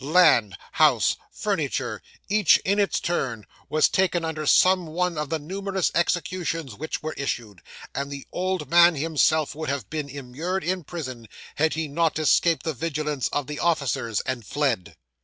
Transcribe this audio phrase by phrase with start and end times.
[0.03, 5.91] Land, house, furniture, each in its turn, was taken under some one of the numerous
[5.93, 7.61] executions which were issued;
[7.93, 11.27] and the old man himself would have been immured in prison
[11.57, 14.95] had he not escaped the vigilance of the officers, and fled.